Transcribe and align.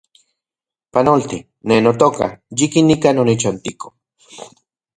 Panolti, 0.93 1.39
ne 1.67 1.75
notoka, 1.85 2.27
yikin 2.57 2.89
nikan 2.89 3.21
onichantiko 3.23 3.87